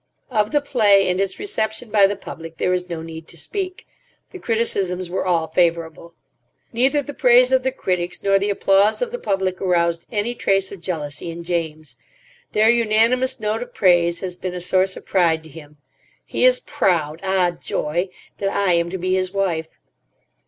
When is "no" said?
2.89-3.03